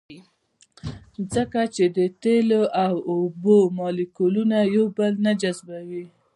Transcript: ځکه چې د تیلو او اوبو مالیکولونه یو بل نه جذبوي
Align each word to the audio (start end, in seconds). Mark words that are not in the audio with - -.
ځکه 1.33 1.61
چې 1.75 1.85
د 1.97 1.99
تیلو 2.21 2.61
او 2.83 2.93
اوبو 3.13 3.57
مالیکولونه 3.77 4.57
یو 4.75 4.85
بل 4.97 5.13
نه 5.25 5.31
جذبوي 5.41 6.05